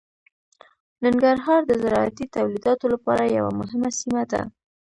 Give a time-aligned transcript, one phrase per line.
[1.03, 4.41] ننګرهار د زراعتي تولیداتو لپاره یوه مهمه سیمه ده.